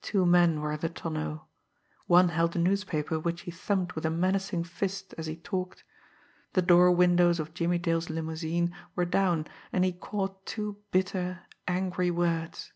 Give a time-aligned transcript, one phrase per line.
[0.00, 1.48] Two men were in the tonneau.
[2.06, 5.84] One held a newspaper which he thumped with a menacing fist as he talked.
[6.54, 12.10] The door windows of Jimmie Dale's limousine were down, and he caught two bitter, angry
[12.10, 12.72] words